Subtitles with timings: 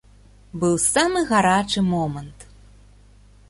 [0.63, 2.49] Быў самы гарачы момант.